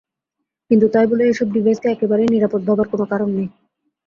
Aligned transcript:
কিন্তু 0.71 0.85
তাই 0.93 1.05
বলে 1.11 1.23
এসব 1.27 1.47
ডিভাইসকে 1.55 1.87
একেবারেই 1.91 2.33
নিরাপদ 2.33 2.61
ভাবার 2.67 2.87
কোনো 2.91 3.05
কারণ 3.11 3.29
নেই। 3.37 3.47